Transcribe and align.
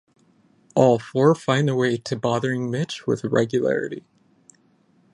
All 0.73 0.97
four 0.97 1.35
find 1.35 1.67
their 1.67 1.75
way 1.75 1.95
to 1.95 2.15
bothering 2.15 2.71
Mitch 2.71 3.05
with 3.05 3.23
regularity. 3.23 4.03